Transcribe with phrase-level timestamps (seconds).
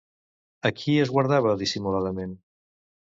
[0.69, 2.37] A qui esguardava, dissimuladament?